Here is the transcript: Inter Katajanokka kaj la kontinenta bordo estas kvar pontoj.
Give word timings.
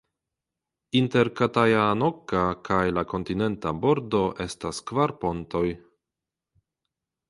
Inter 1.01 1.29
Katajanokka 1.41 2.41
kaj 2.71 2.81
la 3.01 3.05
kontinenta 3.13 3.77
bordo 3.87 4.25
estas 4.49 4.85
kvar 4.91 5.19
pontoj. 5.25 5.67